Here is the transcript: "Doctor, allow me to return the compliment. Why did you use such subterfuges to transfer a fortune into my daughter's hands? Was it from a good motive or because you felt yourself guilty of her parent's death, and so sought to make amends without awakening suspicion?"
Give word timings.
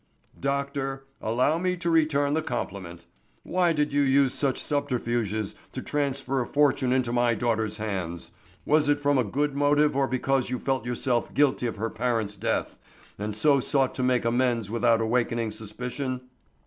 "Doctor, 0.39 1.03
allow 1.21 1.59
me 1.59 1.77
to 1.77 1.91
return 1.91 2.33
the 2.33 2.41
compliment. 2.41 3.05
Why 3.43 3.71
did 3.71 3.93
you 3.93 4.01
use 4.01 4.33
such 4.33 4.59
subterfuges 4.59 5.53
to 5.73 5.81
transfer 5.83 6.41
a 6.41 6.47
fortune 6.47 6.91
into 6.91 7.11
my 7.13 7.35
daughter's 7.35 7.77
hands? 7.77 8.31
Was 8.65 8.89
it 8.89 8.99
from 8.99 9.19
a 9.19 9.23
good 9.23 9.53
motive 9.55 9.95
or 9.95 10.07
because 10.07 10.49
you 10.49 10.57
felt 10.57 10.87
yourself 10.87 11.31
guilty 11.35 11.67
of 11.67 11.75
her 11.75 11.91
parent's 11.91 12.35
death, 12.35 12.79
and 13.19 13.35
so 13.35 13.59
sought 13.59 13.93
to 13.93 14.01
make 14.01 14.25
amends 14.25 14.71
without 14.71 15.01
awakening 15.01 15.51
suspicion?" 15.51 16.21